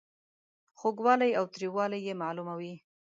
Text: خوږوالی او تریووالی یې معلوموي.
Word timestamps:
خوږوالی 0.79 1.31
او 1.39 1.45
تریووالی 1.53 1.99
یې 2.07 2.13
معلوموي. 2.21 2.73